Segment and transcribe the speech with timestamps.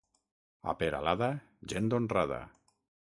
[0.71, 1.27] A Peralada,
[1.75, 2.41] gent honrada.